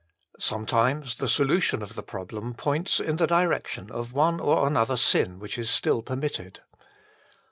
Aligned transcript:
Sometimes 0.39 1.17
the 1.17 1.27
solution 1.27 1.83
of 1.83 1.93
the 1.93 2.01
problem 2.01 2.55
points 2.55 2.99
in 2.99 3.17
the 3.17 3.27
direction 3.27 3.91
of 3.91 4.13
one 4.13 4.39
or 4.39 4.65
another 4.65 4.97
sin 4.97 5.37
which 5.37 5.59
is 5.59 5.69
still 5.69 6.01
permitted. 6.01 6.61